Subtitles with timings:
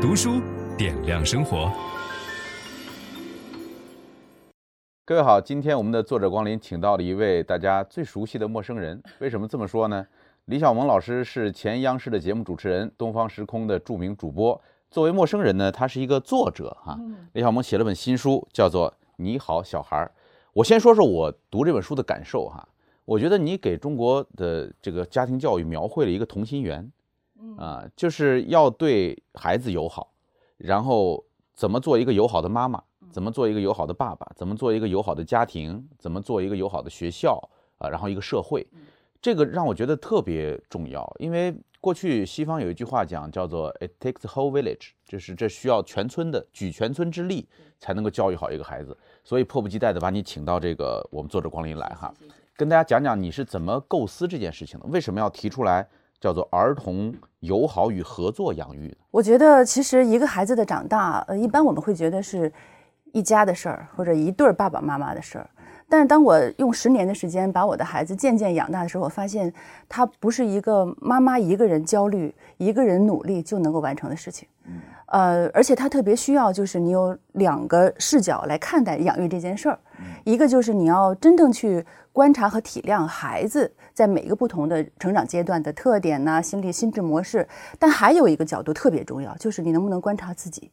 [0.00, 0.40] 读书
[0.78, 1.70] 点亮生活。
[5.04, 9.00] 各位好，今天我们的作者光临请到了一位大家最熟悉的陌生人。
[9.18, 10.06] 为什么这么说呢？
[10.46, 14.58] 李小萌老师是前央视的节目主持人，东方时空的著名主播。
[14.90, 16.98] 作为陌生人呢，他是一个作者哈。
[17.34, 20.10] 李小萌写了本新书，叫做《你好，小孩儿》。
[20.54, 22.66] 我先说说我读这本书的感受哈。
[23.04, 26.90] 我觉得你给中国的这个家庭教育描绘了一个同心圆，
[27.56, 30.12] 啊，就是要对孩子友好，
[30.56, 37.40] 然后怎么做一个友好的妈妈，怎么做一个友好的爸爸，怎么做一个友好的家庭，怎么做一个友好的学校
[37.78, 38.66] 啊，然后一个社会，
[39.20, 47.48] 这个让我觉得特别重要，因为过去西方有一句话讲叫做 "It takes a whole village"，就是这需要全村的举全村之力
[47.78, 52.12] 才能够教育好一个孩子，所以迫不及待的把你请到这个我们作者光临来哈。
[52.54, 54.86] 跟大家讲讲你是怎么构思这件事情的？
[54.88, 55.88] 为什么要提出来
[56.20, 58.94] 叫做儿童友好与合作养育？
[59.10, 62.52] 我觉得其实一个孩子的长大，呃，一般我们会觉得是
[63.12, 65.48] 一家的事儿，或者一对爸爸妈妈的事儿。
[65.90, 69.52] 但是当我用十年的时间把我的孩子渐渐养大的时候，我发现
[69.88, 74.48] 他不是一个妈妈一个人焦虑、一个人努力就能够完成的事情。
[75.06, 79.78] 呃，而且他特别需要就是你有两个视角来看待养育这件事儿，
[80.24, 81.84] 一个就是你要真正去。
[82.12, 87.46] 观察和体谅孩子在每一个不同的成长阶段的特点呐、心理心智模式，
[87.78, 90.72] 但还有一个角度特别重要，就是你能不能观察自己。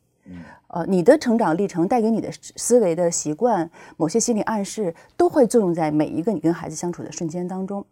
[0.68, 7.86] 呃，你的成长历程带给你的思维的习惯，某些心理暗示都会作用在每一个你跟孩子相处的瞬间当中。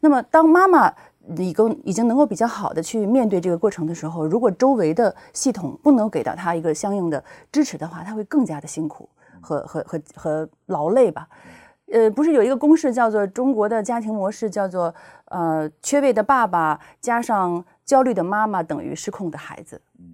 [0.00, 0.92] 那么，当妈妈
[1.36, 9.08] 已经已经能够比较好的去面对这个过程的时候，如果周围的系统不能给到他一个相应的支持的话，他会更加的辛苦
[9.40, 11.28] 和和和和劳累吧。
[11.92, 19.80] 呃，不是有一个公式叫做中国的家庭模式，叫做呃缺位的爸爸加上焦虑的妈妈等于失控的孩子。
[19.98, 20.09] 嗯，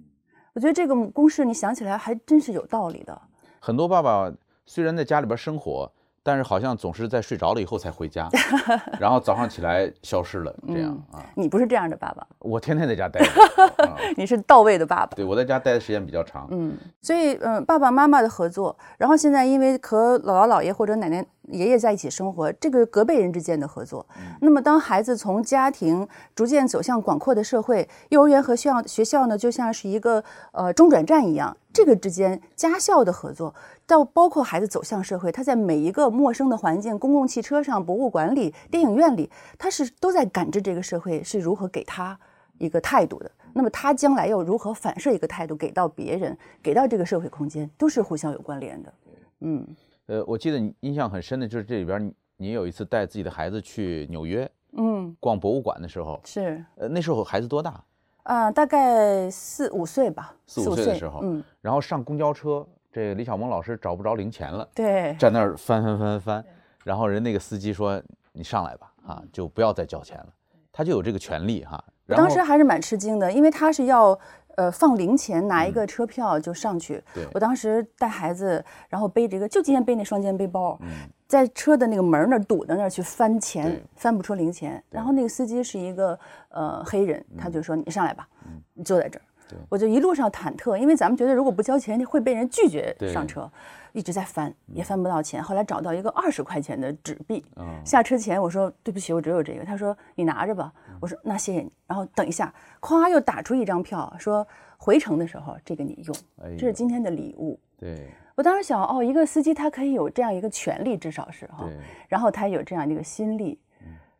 [0.57, 3.21] 我觉得这个公式你想起来还真是有道理的。
[3.59, 4.33] 很多爸爸
[4.65, 5.91] 虽然在家里边生活。
[6.23, 8.27] 但是好像总是在睡着了以后才回家，
[8.99, 11.23] 然后早上起来消失了，这样啊？
[11.35, 13.31] 你不是这样的爸爸，我天天在家待着。
[14.17, 15.15] 你是到位的爸爸。
[15.15, 16.45] 对，我在家待的时间比较长。
[16.51, 24.05] 嗯，所以嗯，爸爸妈妈的合作，然后现在因为和姥姥姥爷或者奶奶爷爷在一起生活，这个隔辈人之间的合作。
[24.41, 31.55] 那么当孩子从家庭逐渐走向广阔的社会，幼儿园和学校学校呢，就像是一个呃中转站一样。
[31.73, 33.53] 这个之间家校的合作，
[33.85, 39.29] 到包括孩子走向社会，他在每一个陌生的环境，公共汽车上、博物馆里、电影院里，
[39.59, 42.19] 他是都在感知这个社会是如何给他
[42.57, 43.31] 一个态度的。
[43.53, 48.93] 那么他将来又如何反射一个态度给到别人，给到这个社会空间，都是互相有关联的。
[49.41, 49.67] 嗯，
[50.07, 57.83] 呃，我记得你印象很深的就是这里边，你有一次带自己的孩子去纽约，嗯，逛博物馆的时候，是，呃，那时候孩子多大？
[58.23, 66.45] 啊，大概四五岁吧，四五岁的时候，嗯，然后上公交车，这李小萌老师找不着零钱了，对，在那儿翻翻翻翻，
[66.83, 68.01] 然后人那个司机说
[68.31, 70.27] ：“你上来吧，啊，就不要再交钱了。”
[70.71, 71.81] 他就有这个权利哈。
[71.81, 74.17] 然后当时还是蛮吃惊的，因为他是要
[74.55, 77.03] 呃放零钱，拿一个车票就上去。
[77.13, 80.77] 对，我当时带孩子，然后背着一个，就今天背那双肩背包。
[80.81, 81.09] 嗯。
[81.27, 84.81] 在车的那个门那儿堵在那儿去翻钱，翻不出零钱。
[84.89, 88.25] 然后那个司机是一个呃黑人，他就说：“你上来吧，
[88.73, 89.21] 你坐在这儿。”
[89.67, 93.49] 我就一路上忐忑，因为咱们觉得如果不交钱会被人拒绝上车，
[93.91, 95.43] 一直在翻也翻不到钱。
[95.43, 97.43] 后来找到一个二十块钱的纸币，
[97.83, 104.47] 下车前我说：“对不起，我只有这个。”他说：“你拿着吧。”我说：“那谢谢你。”然后等一下，咵又打出一张票，说
[104.77, 106.15] 回程的时候这个你用，
[106.57, 107.59] 这是今天的礼物。
[107.79, 108.07] 对。
[108.35, 111.67] 我当时想，哦，一个司机他可以有这样一个权利，至少是哈，
[112.07, 113.59] 然后他有这样一个心力。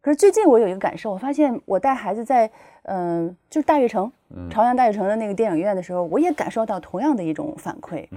[0.02, 2.50] 可是最近我有一个感受，我发现我带孩子在，
[2.84, 4.12] 嗯、呃，就是大悦城，
[4.50, 8.08] 朝阳大悦城的那个电影院的时候，我也感受到同样的一种反馈。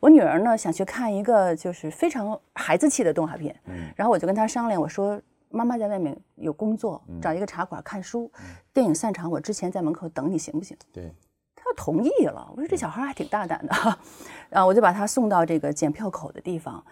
[0.00, 3.54] 我女儿呢想去看一个就是非常孩子气的动画片，
[3.94, 5.18] 然后我就跟她商量，我说
[5.56, 8.30] 妈妈在外面有工作，找一个茶馆看书，
[8.72, 10.76] 电影散场我之前在门口等你行不行？
[10.92, 11.10] 对。
[11.54, 13.74] 他同意了，我说这小孩还挺大胆的，
[14.48, 16.84] 然后我就把他送到这个检票口的地方，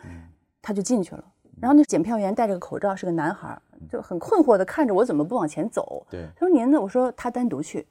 [0.60, 1.24] 他就进去了。
[1.60, 3.56] 然后那检票员戴着个口罩，是个男孩，
[3.88, 6.04] 就很困惑的看着我怎么不往前走。
[6.10, 6.80] 对，他说您呢？
[6.80, 7.86] 我说他单独去，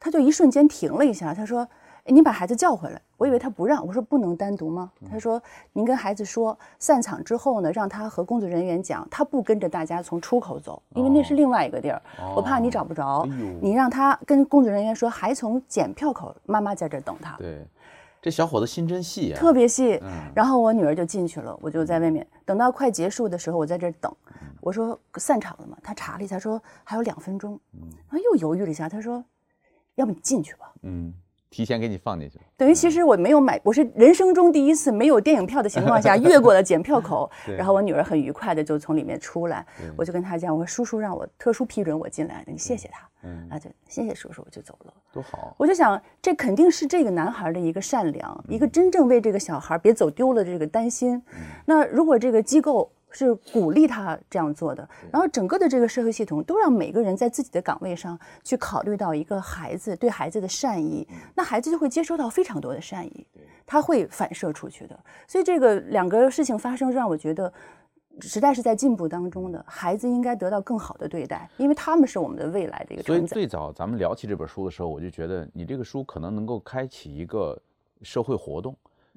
[0.00, 1.68] 他就一瞬间停了一下，他说。
[2.10, 4.90] 您把孩子叫回来，我以为他不让，我说不能单独吗？
[5.10, 5.40] 他说
[5.72, 12.00] 您跟孩子说，散场之后呢，让他和工作人员讲，他不跟着大家从出口走，因为那是另外一个地儿，
[12.34, 13.28] 我怕你找不着。
[13.60, 17.36] 你让他跟工作人员说，还从检票口，妈妈在这儿等他。
[17.36, 17.66] 对，
[18.22, 20.00] 这小伙子心真细啊，特别细。
[20.34, 24.10] 然后我女儿就进去了，我就在外面等到快结束的时候，我在这儿等。
[24.60, 25.76] 我说散场了吗？
[25.82, 27.60] 他查了一下，说还有两分钟。
[28.08, 29.22] 然后又犹豫了一下，他说，
[29.96, 30.72] 要不你进去吧。
[30.82, 31.12] 嗯。
[31.50, 32.44] 提前给你放进去了。
[32.56, 39.64] 等于其实我没有买，我是人生中第一次没有电影票的情况下 越过了检票口，然后我女儿很愉快的就从里面出来，
[39.96, 44.92] 我就跟她讲，我说叔叔让我特殊批准我进来的，你谢谢他，嗯，啊就谢谢叔叔，我就走了。
[45.12, 45.54] 多好！
[45.56, 51.22] 我就想，这肯定是这个男孩的一个善良，一个真正为这个小孩别走丢了的这个担心。
[51.64, 52.90] 那如果这个机构。
[53.10, 63.26] 是鼓励他这样做的，然后整个的这个社会系统都让每个人在自己的岗位上去考虑到一个孩子对孩子的善意，那孩子就会接收到非常多的善意，
[63.66, 64.98] 他会反射出去的。
[65.26, 67.50] 所以这个两个事情发生，让我觉得
[68.20, 73.02] 时代是在进步当中的，孩子应该得到更好的对待，因为他们是我们的未来的一个。
[73.02, 77.58] 所以最早咱们聊起这本书的时候，我就觉得你这个书可能能够开启一个
[78.02, 78.76] 社会活动，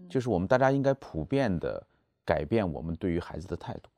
[0.10, 1.84] 就是我们大家应该普遍的。
[2.32, 3.90] 改变我们对于孩子的态度，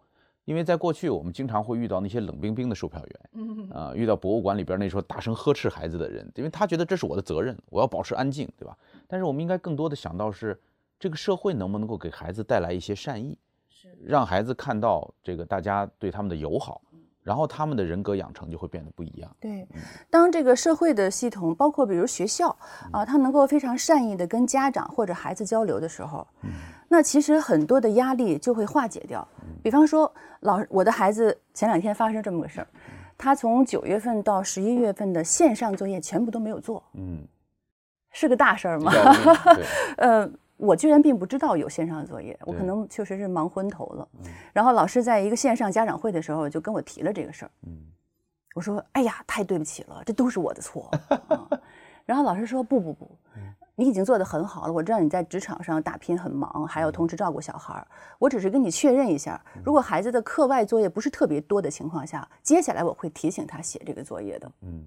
[0.46, 8.76] 因为在过去我们经常会遇到那些冷冰冰的售票员，啊、呃，遇到博物馆里边那时候大声呵斥孩子的人，因为他觉得这是我的责任，我要保持安静，对吧？
[9.08, 10.60] 但是我们应该更多的想到是
[11.00, 13.38] 这个社会能不能够给孩子带来一些善意，
[14.04, 16.82] 让孩子看到这个大家对他们的友好。
[17.24, 19.36] 然后他们的人格养成就会变得不一样。
[19.40, 19.68] 对，
[20.10, 22.56] 当这个社会的系统，包括比如学校
[22.92, 26.28] 啊，他能够非常善意的跟家长或者孩子交流的时候，
[26.90, 29.28] 那其实很多的压力就会化解掉。
[29.64, 32.68] 比方说，老我的孩子前两天发生这么个事儿，
[33.18, 36.84] 他从九月份到十一月份的线上作业全部都没有做。
[36.94, 37.26] 嗯，
[38.12, 38.92] 是个大事儿吗？
[39.98, 40.30] 呃。
[40.64, 44.08] 我居然并不知道有线上作业，我可能确实是忙昏头了。
[44.54, 47.52] 然后老师在一个线上家长会的时候就跟我提了这个事儿。
[48.56, 50.90] 我说：“哎呀，太对不起了，这都是我的错。”
[52.06, 53.18] 然后老师说：“不不不，
[53.76, 54.72] 你已经做得很好了。
[54.72, 57.88] 我知道你在职场上打拼很忙，还要同时照顾小孩儿。
[58.20, 64.86] 我只是跟你确认一下，如果孩子的课外作业不是特别多的情况下，接下来我会提醒他写这个作业的。”嗯。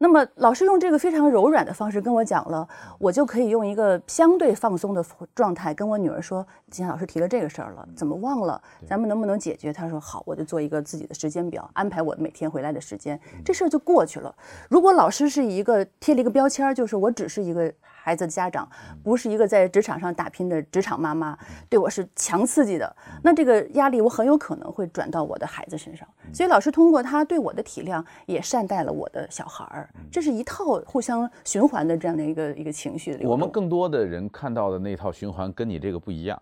[0.00, 2.66] 那么老师用这个非常柔软的方式跟我讲了，
[3.00, 5.04] 我就可以用一个相对放松的
[5.34, 8.62] 状态跟我女儿说：“今天老师提了这个事儿了，怎么忘了？
[8.86, 14.32] 咱们能不能解决？”她说：“好，我就做一个自己的时间表，安排我每天回来的时间，这事儿就过去了。
[14.70, 17.72] 如果老师是一个贴了一个标签，就是我只是一个。”
[18.08, 18.66] 孩子的家长
[19.04, 21.36] 不是一个在职场上打拼的职场妈妈，
[21.68, 22.96] 对我是强刺激的。
[23.22, 26.08] 那这个压力我很有可能会转到我的孩子身上。
[26.32, 29.90] 所以老师通过他对我的体谅，也善待了我的小孩儿。
[30.10, 33.20] 这是一套互相循环的这样的一个一个情绪。
[33.24, 36.40] 我们更多的人看到的那套循环跟你这个不一样，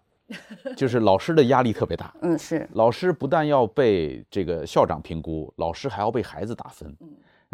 [0.76, 2.14] 就是老师的压力特别大。
[2.20, 2.64] 嗯，是。
[2.74, 6.96] 老师不但要被这个校长评估，老师还要被孩子打分。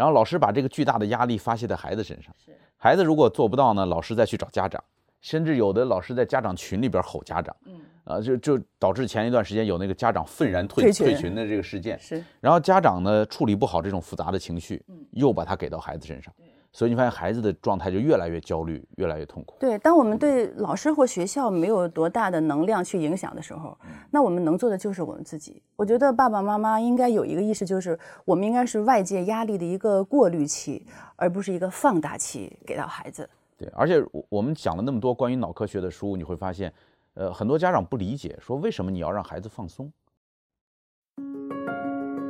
[0.03, 2.35] 然后老师把这个巨大的压力发泄在孩子身上。
[2.45, 2.51] 是。
[2.77, 4.83] 孩子如果做不到呢，老师再去找家长，
[5.21, 12.21] 甚至有的老师在家长群里边吼家长，嗯，啊，就就导致前一段时间有那个家长愤然退退群的这个事件，是。
[12.41, 16.35] 然后家长呢处理不好这种复杂的情绪，嗯，又把它给到孩子身上。
[16.73, 19.57] 所以你发现孩子的状态就越来越焦虑，越来越痛苦。
[19.61, 23.77] 对，当我们对老师或学校没有多大的能量去影响的时候，
[24.11, 25.63] 那我们能做的就是我们自己。
[25.77, 30.87] 我觉得爸爸妈妈应该有一个意识，就是我们应该是外界压力的一个过滤器，
[31.17, 33.29] 而不是一个放大器给到孩子。
[33.59, 36.73] 对，而且我们讲了那么多关于脑科学的书，你会发现，
[37.15, 39.93] 呃，很多家长不理解，说为什么你要让孩子放松？